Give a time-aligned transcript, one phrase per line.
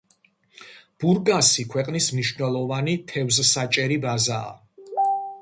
[1.03, 5.07] ბურგასი ქვეყნის მნიშვნელოვანი თევზსაჭერი ბაზაა.